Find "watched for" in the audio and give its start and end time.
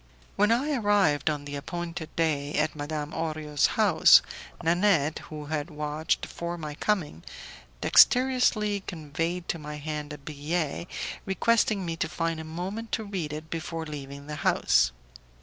5.69-6.57